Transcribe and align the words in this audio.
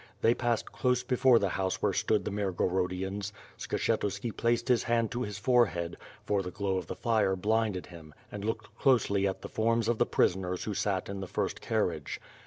They 0.21 0.33
passed 0.33 0.71
close 0.71 1.03
})efore 1.07 1.37
the 1.39 1.49
house 1.49 1.79
where 1.79 1.93
stood 1.93 2.25
the 2.25 2.31
Mirgo 2.31 2.67
rodians. 2.67 3.31
Skshetuski 3.59 4.35
placed 4.35 4.67
his 4.67 4.81
hand 4.81 5.11
to 5.11 5.21
his 5.21 5.37
forehead, 5.37 5.95
for 6.25 6.41
the 6.41 6.49
glow 6.49 6.77
of 6.77 6.87
the 6.87 6.95
fire 6.95 7.35
blinded 7.35 7.85
him 7.85 8.11
and 8.31 8.43
looked 8.43 8.75
closely 8.79 9.27
at 9.27 9.43
the 9.43 9.47
forms 9.47 9.87
of 9.87 9.99
the 9.99 10.07
prisoners 10.07 10.63
who 10.63 10.73
sat 10.73 11.07
in 11.07 11.19
the 11.19 11.27
first 11.27 11.61
carriage. 11.61 12.19